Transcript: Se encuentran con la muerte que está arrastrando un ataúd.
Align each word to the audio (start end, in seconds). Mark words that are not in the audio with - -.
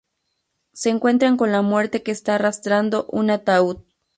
Se 0.73 0.89
encuentran 0.89 1.37
con 1.37 1.51
la 1.51 1.61
muerte 1.61 2.01
que 2.01 2.09
está 2.09 2.33
arrastrando 2.33 3.05
un 3.11 3.29
ataúd. 3.29 3.81